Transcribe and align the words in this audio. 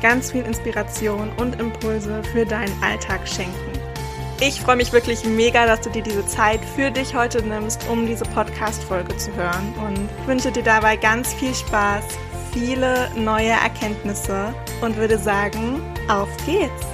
ganz 0.00 0.32
viel 0.32 0.44
Inspiration 0.44 1.30
und 1.38 1.60
Impulse 1.60 2.22
für 2.32 2.44
deinen 2.44 2.72
Alltag 2.82 3.26
schenken. 3.26 3.72
Ich 4.40 4.60
freue 4.60 4.76
mich 4.76 4.92
wirklich 4.92 5.24
mega, 5.24 5.64
dass 5.66 5.80
du 5.80 5.90
dir 5.90 6.02
diese 6.02 6.26
Zeit 6.26 6.60
für 6.62 6.90
dich 6.90 7.14
heute 7.14 7.42
nimmst, 7.42 7.88
um 7.88 8.06
diese 8.06 8.24
Podcast-Folge 8.24 9.16
zu 9.16 9.34
hören 9.34 9.74
und 9.86 10.28
wünsche 10.28 10.52
dir 10.52 10.62
dabei 10.62 10.96
ganz 10.96 11.32
viel 11.32 11.54
Spaß, 11.54 12.04
viele 12.52 13.10
neue 13.16 13.50
Erkenntnisse 13.50 14.52
und 14.82 14.96
würde 14.96 15.16
sagen, 15.16 15.80
auf 16.08 16.28
geht's! 16.44 16.86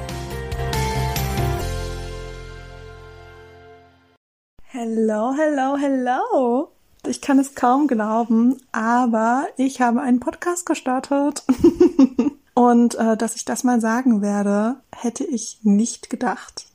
Hello, 4.69 5.35
hello, 5.37 5.77
hello! 5.77 6.73
Ich 7.07 7.21
kann 7.21 7.41
es 7.41 7.57
kaum 7.57 7.89
glauben, 7.89 8.61
aber 8.71 9.49
ich 9.57 9.81
habe 9.81 10.01
einen 10.01 10.21
Podcast 10.21 10.65
gestartet. 10.65 11.43
Und 12.55 12.95
äh, 12.97 13.17
dass 13.17 13.37
ich 13.37 13.45
das 13.45 13.65
mal 13.65 13.81
sagen 13.81 14.23
werde, 14.23 14.77
hätte 14.95 15.25
ich 15.25 15.59
nicht 15.63 16.11
gedacht. 16.11 16.67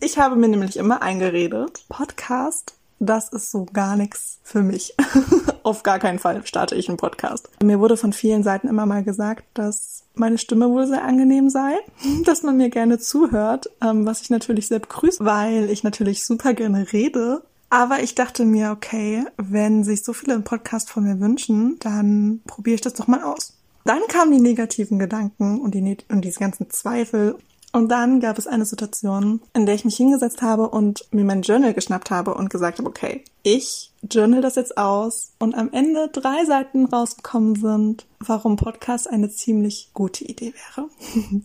Ich 0.00 0.18
habe 0.18 0.34
mir 0.34 0.48
nämlich 0.48 0.76
immer 0.76 1.00
eingeredet, 1.00 1.84
Podcast, 1.88 2.74
das 2.98 3.28
ist 3.28 3.50
so 3.50 3.66
gar 3.72 3.96
nichts 3.96 4.38
für 4.42 4.62
mich. 4.62 4.94
Auf 5.62 5.82
gar 5.82 5.98
keinen 5.98 6.18
Fall 6.18 6.44
starte 6.44 6.74
ich 6.74 6.88
einen 6.88 6.98
Podcast. 6.98 7.48
Mir 7.62 7.78
wurde 7.78 7.96
von 7.96 8.12
vielen 8.12 8.42
Seiten 8.42 8.68
immer 8.68 8.86
mal 8.86 9.04
gesagt, 9.04 9.44
dass 9.54 10.04
meine 10.14 10.38
Stimme 10.38 10.70
wohl 10.70 10.86
sehr 10.86 11.04
angenehm 11.04 11.50
sei, 11.50 11.74
dass 12.24 12.42
man 12.42 12.56
mir 12.56 12.70
gerne 12.70 12.98
zuhört, 12.98 13.70
ähm, 13.80 14.06
was 14.06 14.22
ich 14.22 14.30
natürlich 14.30 14.68
sehr 14.68 14.80
begrüße, 14.80 15.24
weil 15.24 15.70
ich 15.70 15.84
natürlich 15.84 16.24
super 16.24 16.54
gerne 16.54 16.92
rede. 16.92 17.42
Aber 17.70 18.02
ich 18.02 18.14
dachte 18.14 18.44
mir, 18.44 18.70
okay, 18.70 19.24
wenn 19.36 19.82
sich 19.82 20.04
so 20.04 20.12
viele 20.12 20.34
einen 20.34 20.44
Podcast 20.44 20.90
von 20.90 21.04
mir 21.04 21.20
wünschen, 21.20 21.78
dann 21.80 22.40
probiere 22.46 22.74
ich 22.74 22.82
das 22.82 22.94
doch 22.94 23.06
mal 23.06 23.22
aus. 23.22 23.54
Dann 23.84 24.00
kamen 24.08 24.32
die 24.32 24.40
negativen 24.40 24.98
Gedanken 24.98 25.60
und, 25.60 25.74
die, 25.74 25.96
und 26.08 26.24
diese 26.24 26.38
ganzen 26.38 26.70
Zweifel 26.70 27.36
und 27.72 27.88
dann 27.88 28.20
gab 28.20 28.36
es 28.36 28.46
eine 28.46 28.66
Situation, 28.66 29.40
in 29.54 29.64
der 29.64 29.74
ich 29.74 29.86
mich 29.86 29.96
hingesetzt 29.96 30.42
habe 30.42 30.68
und 30.68 31.06
mir 31.10 31.24
mein 31.24 31.40
Journal 31.40 31.72
geschnappt 31.72 32.10
habe 32.10 32.34
und 32.34 32.50
gesagt 32.50 32.78
habe, 32.78 32.88
okay, 32.88 33.24
ich 33.42 33.90
journal 34.02 34.42
das 34.42 34.56
jetzt 34.56 34.76
aus 34.76 35.32
und 35.38 35.54
am 35.54 35.72
Ende 35.72 36.08
drei 36.12 36.44
Seiten 36.44 36.84
rausgekommen 36.84 37.54
sind, 37.56 38.06
warum 38.20 38.56
Podcast 38.56 39.08
eine 39.08 39.30
ziemlich 39.30 39.90
gute 39.94 40.24
Idee 40.24 40.52
wäre. 40.52 40.88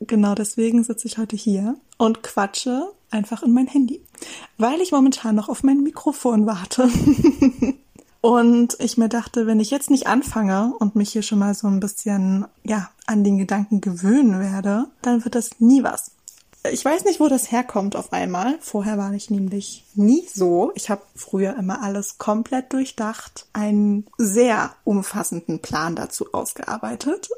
genau 0.00 0.36
deswegen 0.36 0.84
sitze 0.84 1.08
ich 1.08 1.18
heute 1.18 1.34
hier 1.34 1.76
und 1.98 2.22
quatsche 2.22 2.92
einfach 3.10 3.42
in 3.42 3.52
mein 3.52 3.66
Handy, 3.66 4.02
weil 4.58 4.80
ich 4.80 4.92
momentan 4.92 5.34
noch 5.34 5.48
auf 5.48 5.64
mein 5.64 5.82
Mikrofon 5.82 6.46
warte. 6.46 6.88
Und 8.22 8.76
ich 8.78 8.96
mir 8.96 9.08
dachte, 9.08 9.48
wenn 9.48 9.58
ich 9.58 9.72
jetzt 9.72 9.90
nicht 9.90 10.06
anfange 10.06 10.72
und 10.78 10.94
mich 10.94 11.10
hier 11.10 11.22
schon 11.22 11.40
mal 11.40 11.54
so 11.54 11.66
ein 11.66 11.80
bisschen, 11.80 12.46
ja, 12.62 12.88
an 13.04 13.24
den 13.24 13.36
Gedanken 13.36 13.80
gewöhnen 13.80 14.40
werde, 14.40 14.86
dann 15.02 15.24
wird 15.24 15.34
das 15.34 15.50
nie 15.58 15.82
was. 15.82 16.12
Ich 16.70 16.84
weiß 16.84 17.04
nicht, 17.04 17.18
wo 17.18 17.26
das 17.26 17.50
herkommt 17.50 17.96
auf 17.96 18.12
einmal. 18.12 18.56
Vorher 18.60 18.96
war 18.96 19.12
ich 19.12 19.30
nämlich 19.30 19.84
nie 19.96 20.24
so. 20.32 20.70
Ich 20.76 20.88
habe 20.90 21.02
früher 21.16 21.56
immer 21.56 21.82
alles 21.82 22.18
komplett 22.18 22.72
durchdacht, 22.72 23.46
einen 23.52 24.06
sehr 24.16 24.70
umfassenden 24.84 25.58
Plan 25.58 25.96
dazu 25.96 26.32
ausgearbeitet 26.32 27.28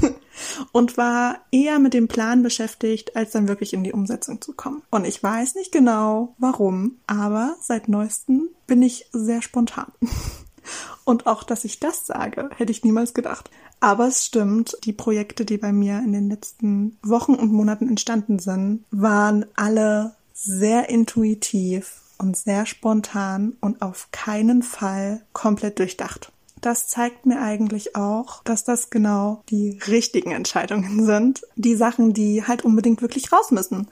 und 0.72 0.96
war 0.96 1.36
eher 1.50 1.78
mit 1.78 1.92
dem 1.92 2.08
Plan 2.08 2.42
beschäftigt, 2.42 3.14
als 3.14 3.32
dann 3.32 3.48
wirklich 3.48 3.74
in 3.74 3.84
die 3.84 3.92
Umsetzung 3.92 4.40
zu 4.40 4.54
kommen. 4.54 4.80
Und 4.90 5.04
ich 5.04 5.22
weiß 5.22 5.56
nicht 5.56 5.72
genau 5.72 6.34
warum, 6.38 6.96
aber 7.06 7.56
seit 7.60 7.88
neuestem 7.88 8.48
bin 8.66 8.82
ich 8.82 9.06
sehr 9.12 9.42
spontan. 9.42 9.92
Und 11.04 11.26
auch, 11.26 11.42
dass 11.42 11.64
ich 11.64 11.80
das 11.80 12.06
sage, 12.06 12.50
hätte 12.56 12.70
ich 12.70 12.84
niemals 12.84 13.14
gedacht. 13.14 13.50
Aber 13.80 14.06
es 14.06 14.24
stimmt, 14.24 14.76
die 14.84 14.92
Projekte, 14.92 15.44
die 15.44 15.58
bei 15.58 15.72
mir 15.72 15.98
in 15.98 16.12
den 16.12 16.30
letzten 16.30 16.96
Wochen 17.02 17.34
und 17.34 17.52
Monaten 17.52 17.88
entstanden 17.88 18.38
sind, 18.38 18.84
waren 18.92 19.46
alle 19.56 20.14
sehr 20.32 20.88
intuitiv 20.88 22.00
und 22.18 22.36
sehr 22.36 22.66
spontan 22.66 23.56
und 23.60 23.82
auf 23.82 24.08
keinen 24.12 24.62
Fall 24.62 25.22
komplett 25.32 25.80
durchdacht. 25.80 26.30
Das 26.60 26.86
zeigt 26.86 27.26
mir 27.26 27.40
eigentlich 27.40 27.96
auch, 27.96 28.44
dass 28.44 28.62
das 28.62 28.88
genau 28.88 29.42
die 29.50 29.80
richtigen 29.88 30.30
Entscheidungen 30.30 31.04
sind. 31.04 31.42
Die 31.56 31.74
Sachen, 31.74 32.14
die 32.14 32.46
halt 32.46 32.64
unbedingt 32.64 33.02
wirklich 33.02 33.32
raus 33.32 33.50
müssen. 33.50 33.88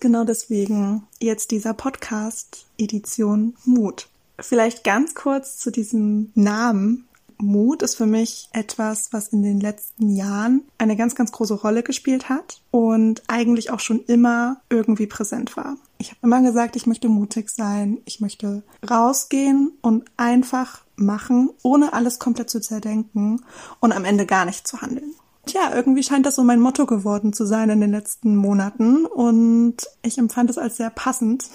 Genau 0.00 0.24
deswegen 0.24 1.06
jetzt 1.20 1.50
dieser 1.50 1.74
Podcast 1.74 2.64
Edition 2.78 3.54
Mut. 3.66 4.08
Vielleicht 4.40 4.82
ganz 4.82 5.14
kurz 5.14 5.58
zu 5.58 5.70
diesem 5.70 6.32
Namen. 6.34 7.06
Mut 7.36 7.82
ist 7.82 7.96
für 7.96 8.06
mich 8.06 8.48
etwas, 8.52 9.12
was 9.12 9.28
in 9.28 9.42
den 9.42 9.60
letzten 9.60 10.08
Jahren 10.08 10.62
eine 10.78 10.96
ganz, 10.96 11.14
ganz 11.14 11.32
große 11.32 11.52
Rolle 11.52 11.82
gespielt 11.82 12.30
hat 12.30 12.62
und 12.70 13.22
eigentlich 13.28 13.70
auch 13.70 13.80
schon 13.80 14.02
immer 14.06 14.62
irgendwie 14.70 15.06
präsent 15.06 15.54
war. 15.58 15.76
Ich 15.98 16.10
habe 16.10 16.20
immer 16.22 16.40
gesagt, 16.40 16.76
ich 16.76 16.86
möchte 16.86 17.10
mutig 17.10 17.50
sein, 17.50 17.98
ich 18.06 18.20
möchte 18.20 18.62
rausgehen 18.88 19.72
und 19.82 20.10
einfach 20.16 20.80
machen, 20.96 21.50
ohne 21.62 21.92
alles 21.92 22.18
komplett 22.18 22.48
zu 22.48 22.60
zerdenken 22.60 23.42
und 23.80 23.92
am 23.92 24.06
Ende 24.06 24.24
gar 24.24 24.46
nicht 24.46 24.66
zu 24.66 24.80
handeln. 24.80 25.12
Tja, 25.50 25.74
irgendwie 25.74 26.04
scheint 26.04 26.26
das 26.26 26.36
so 26.36 26.44
mein 26.44 26.60
Motto 26.60 26.86
geworden 26.86 27.32
zu 27.32 27.44
sein 27.44 27.70
in 27.70 27.80
den 27.80 27.90
letzten 27.90 28.36
Monaten 28.36 29.04
und 29.04 29.78
ich 30.00 30.16
empfand 30.16 30.48
es 30.48 30.58
als 30.58 30.76
sehr 30.76 30.90
passend, 30.90 31.46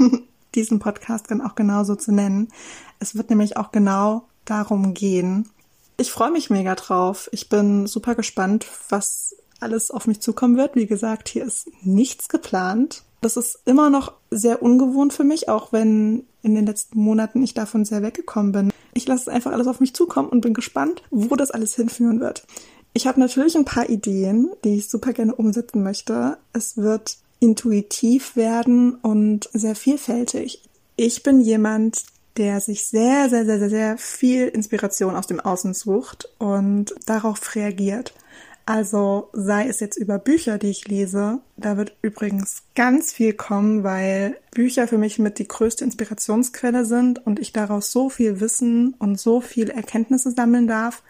diesen 0.56 0.80
Podcast 0.80 1.30
dann 1.30 1.40
auch 1.40 1.54
genauso 1.54 1.94
zu 1.94 2.10
nennen. 2.10 2.48
Es 2.98 3.14
wird 3.14 3.30
nämlich 3.30 3.56
auch 3.56 3.70
genau 3.70 4.26
darum 4.44 4.92
gehen. 4.92 5.48
Ich 5.96 6.10
freue 6.10 6.32
mich 6.32 6.50
mega 6.50 6.74
drauf. 6.74 7.28
Ich 7.30 7.48
bin 7.48 7.86
super 7.86 8.16
gespannt, 8.16 8.66
was 8.88 9.36
alles 9.60 9.92
auf 9.92 10.08
mich 10.08 10.20
zukommen 10.20 10.56
wird. 10.56 10.74
Wie 10.74 10.88
gesagt, 10.88 11.28
hier 11.28 11.44
ist 11.44 11.70
nichts 11.82 12.28
geplant. 12.28 13.04
Das 13.20 13.36
ist 13.36 13.60
immer 13.66 13.88
noch 13.88 14.14
sehr 14.32 14.62
ungewohnt 14.62 15.12
für 15.12 15.22
mich, 15.22 15.48
auch 15.48 15.72
wenn 15.72 16.26
in 16.42 16.56
den 16.56 16.66
letzten 16.66 16.98
Monaten 16.98 17.40
ich 17.44 17.54
davon 17.54 17.84
sehr 17.84 18.02
weggekommen 18.02 18.50
bin. 18.50 18.72
Ich 18.94 19.06
lasse 19.06 19.22
es 19.22 19.28
einfach 19.28 19.52
alles 19.52 19.68
auf 19.68 19.78
mich 19.78 19.94
zukommen 19.94 20.28
und 20.28 20.40
bin 20.40 20.54
gespannt, 20.54 21.04
wo 21.10 21.36
das 21.36 21.52
alles 21.52 21.76
hinführen 21.76 22.18
wird. 22.18 22.46
Ich 22.94 23.08
habe 23.08 23.18
natürlich 23.18 23.56
ein 23.56 23.64
paar 23.64 23.90
Ideen, 23.90 24.50
die 24.62 24.76
ich 24.76 24.88
super 24.88 25.12
gerne 25.12 25.34
umsetzen 25.34 25.82
möchte. 25.82 26.38
Es 26.52 26.76
wird 26.76 27.18
intuitiv 27.40 28.36
werden 28.36 28.94
und 28.94 29.50
sehr 29.52 29.74
vielfältig. 29.74 30.62
Ich 30.96 31.24
bin 31.24 31.40
jemand, 31.40 32.04
der 32.36 32.60
sich 32.60 32.86
sehr, 32.86 33.28
sehr, 33.28 33.44
sehr, 33.44 33.58
sehr, 33.58 33.70
sehr 33.70 33.98
viel 33.98 34.46
Inspiration 34.46 35.16
aus 35.16 35.26
dem 35.26 35.40
Außen 35.40 35.74
sucht 35.74 36.28
und 36.38 36.94
darauf 37.06 37.54
reagiert. 37.56 38.14
Also 38.66 39.28
sei 39.34 39.68
es 39.68 39.80
jetzt 39.80 39.98
über 39.98 40.18
Bücher, 40.18 40.56
die 40.56 40.70
ich 40.70 40.88
lese, 40.88 41.40
da 41.56 41.76
wird 41.76 41.96
übrigens 42.00 42.62
ganz 42.74 43.12
viel 43.12 43.34
kommen, 43.34 43.84
weil 43.84 44.38
Bücher 44.52 44.88
für 44.88 44.96
mich 44.96 45.18
mit 45.18 45.38
die 45.38 45.46
größte 45.46 45.84
Inspirationsquelle 45.84 46.86
sind 46.86 47.26
und 47.26 47.40
ich 47.40 47.52
daraus 47.52 47.92
so 47.92 48.08
viel 48.08 48.40
Wissen 48.40 48.94
und 48.98 49.20
so 49.20 49.42
viel 49.42 49.68
Erkenntnisse 49.68 50.30
sammeln 50.30 50.66
darf, 50.66 51.02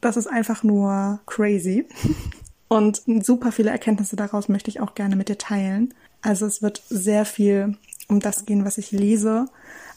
das 0.00 0.16
ist 0.16 0.26
einfach 0.26 0.62
nur 0.62 1.20
crazy. 1.26 1.86
Und 2.68 3.02
super 3.22 3.50
viele 3.50 3.70
Erkenntnisse 3.70 4.16
daraus 4.16 4.48
möchte 4.48 4.70
ich 4.70 4.80
auch 4.80 4.94
gerne 4.94 5.16
mit 5.16 5.30
dir 5.30 5.38
teilen. 5.38 5.94
Also 6.20 6.44
es 6.44 6.60
wird 6.60 6.82
sehr 6.90 7.24
viel 7.24 7.78
um 8.08 8.20
das 8.20 8.44
gehen, 8.44 8.64
was 8.64 8.76
ich 8.76 8.90
lese. 8.90 9.46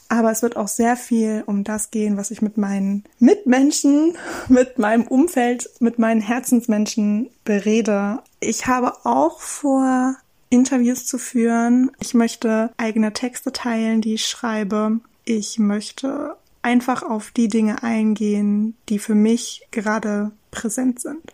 Aber 0.07 0.31
es 0.31 0.41
wird 0.41 0.57
auch 0.57 0.67
sehr 0.67 0.97
viel 0.97 1.43
um 1.45 1.63
das 1.63 1.91
gehen, 1.91 2.17
was 2.17 2.31
ich 2.31 2.41
mit 2.41 2.57
meinen 2.57 3.03
Mitmenschen, 3.19 4.15
mit 4.47 4.77
meinem 4.77 5.03
Umfeld, 5.03 5.69
mit 5.79 5.99
meinen 5.99 6.21
Herzensmenschen 6.21 7.29
berede. 7.43 8.19
Ich 8.39 8.67
habe 8.67 9.05
auch 9.05 9.39
vor, 9.39 10.15
Interviews 10.51 11.05
zu 11.05 11.17
führen. 11.17 11.91
Ich 11.99 12.13
möchte 12.13 12.71
eigene 12.77 13.13
Texte 13.13 13.51
teilen, 13.51 14.01
die 14.01 14.15
ich 14.15 14.27
schreibe. 14.27 14.99
Ich 15.23 15.57
möchte 15.57 16.35
einfach 16.61 17.03
auf 17.03 17.31
die 17.31 17.47
Dinge 17.47 17.83
eingehen, 17.83 18.75
die 18.89 18.99
für 18.99 19.15
mich 19.15 19.67
gerade 19.71 20.31
präsent 20.51 20.99
sind. 20.99 21.33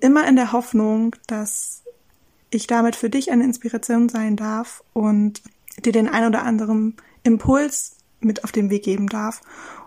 Immer 0.00 0.26
in 0.28 0.36
der 0.36 0.52
Hoffnung, 0.52 1.16
dass 1.26 1.82
ich 2.50 2.66
damit 2.66 2.96
für 2.96 3.10
dich 3.10 3.30
eine 3.30 3.44
Inspiration 3.44 4.08
sein 4.08 4.36
darf 4.36 4.82
und 4.92 5.42
dir 5.84 5.92
den 5.92 6.08
ein 6.08 6.26
oder 6.26 6.42
anderen 6.42 6.96
Impuls 7.22 7.96
mit 8.20 8.44
auf 8.44 8.52
den 8.52 8.70
Weg 8.70 8.84
geben 8.84 9.08
darf. 9.08 9.40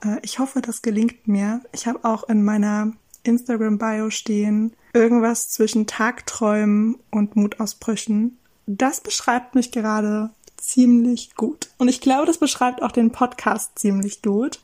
Äh, 0.03 0.17
ich 0.21 0.39
hoffe, 0.39 0.61
das 0.61 0.81
gelingt 0.81 1.27
mir. 1.27 1.61
Ich 1.71 1.87
habe 1.87 2.03
auch 2.03 2.27
in 2.29 2.43
meiner 2.43 2.93
Instagram-Bio 3.23 4.09
stehen, 4.09 4.73
Irgendwas 4.93 5.49
zwischen 5.49 5.87
Tagträumen 5.87 6.97
und 7.11 7.35
Mutausbrüchen. 7.35 8.37
Das 8.65 8.99
beschreibt 8.99 9.55
mich 9.55 9.71
gerade 9.71 10.31
ziemlich 10.57 11.35
gut. 11.35 11.69
Und 11.77 11.87
ich 11.87 12.01
glaube, 12.01 12.25
das 12.25 12.37
beschreibt 12.37 12.83
auch 12.83 12.91
den 12.91 13.11
Podcast 13.11 13.79
ziemlich 13.79 14.21
gut. 14.21 14.59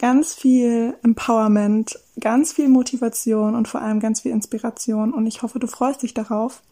Ganz 0.00 0.32
viel 0.32 0.96
Empowerment, 1.02 1.98
ganz 2.18 2.54
viel 2.54 2.70
Motivation 2.70 3.54
und 3.54 3.68
vor 3.68 3.82
allem 3.82 4.00
ganz 4.00 4.22
viel 4.22 4.32
Inspiration. 4.32 5.12
Und 5.12 5.26
ich 5.26 5.42
hoffe, 5.42 5.58
du 5.58 5.66
freust 5.66 6.02
dich 6.02 6.14
darauf. 6.14 6.62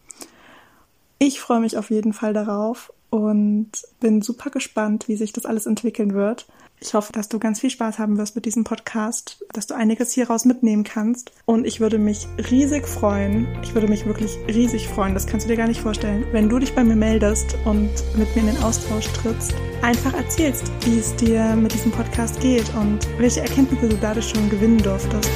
Ich 1.19 1.39
freue 1.39 1.59
mich 1.59 1.77
auf 1.77 1.91
jeden 1.91 2.13
Fall 2.13 2.33
darauf 2.33 2.91
und 3.09 3.71
bin 3.99 4.21
super 4.21 4.49
gespannt, 4.49 5.07
wie 5.07 5.15
sich 5.15 5.33
das 5.33 5.45
alles 5.45 5.65
entwickeln 5.65 6.13
wird. 6.13 6.47
Ich 6.81 6.93
hoffe, 6.93 7.11
dass 7.11 7.27
du 7.27 7.39
ganz 7.39 7.59
viel 7.59 7.69
Spaß 7.69 7.99
haben 7.99 8.17
wirst 8.17 8.35
mit 8.35 8.45
diesem 8.45 8.63
Podcast, 8.63 9.43
dass 9.51 9.67
du 9.67 9.75
einiges 9.75 10.13
hieraus 10.13 10.45
mitnehmen 10.45 10.85
kannst. 10.85 11.31
Und 11.45 11.67
ich 11.67 11.81
würde 11.81 11.99
mich 11.99 12.25
riesig 12.49 12.87
freuen, 12.87 13.47
ich 13.61 13.73
würde 13.73 13.89
mich 13.89 14.05
wirklich 14.05 14.37
riesig 14.47 14.87
freuen, 14.87 15.13
das 15.13 15.27
kannst 15.27 15.45
du 15.45 15.49
dir 15.49 15.57
gar 15.57 15.67
nicht 15.67 15.81
vorstellen, 15.81 16.25
wenn 16.31 16.47
du 16.47 16.57
dich 16.57 16.73
bei 16.73 16.83
mir 16.85 16.95
meldest 16.95 17.57
und 17.65 17.89
mit 18.17 18.33
mir 18.33 18.43
in 18.43 18.55
den 18.55 18.63
Austausch 18.63 19.07
trittst, 19.07 19.53
einfach 19.81 20.13
erzählst, 20.13 20.71
wie 20.85 20.99
es 20.99 21.13
dir 21.17 21.55
mit 21.57 21.73
diesem 21.73 21.91
Podcast 21.91 22.39
geht 22.39 22.73
und 22.75 22.99
welche 23.19 23.41
Erkenntnisse 23.41 23.89
du 23.89 23.97
dadurch 23.97 24.29
schon 24.29 24.49
gewinnen 24.49 24.77
durftest. 24.77 25.29